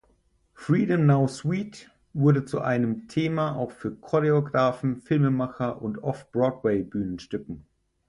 Freedom 0.55 1.05
Now 1.05 1.27
Suite" 1.27 1.91
wurde 2.15 2.43
zu 2.43 2.59
einem 2.59 3.07
Thema 3.07 3.55
auch 3.55 3.69
für 3.71 3.95
Choreografen, 3.95 4.99
Filmemacher 4.99 5.79
und 5.79 5.99
Off-Broadway-Bühnenstücken. 6.01 7.67